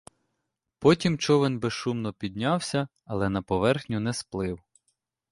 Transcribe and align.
Потім 0.79 1.17
човен 1.17 1.59
безшумно 1.59 2.13
піднявся, 2.13 2.87
але 3.05 3.29
на 3.29 3.41
поверхню 3.41 3.99
не 3.99 4.13
сплив. 4.13 4.59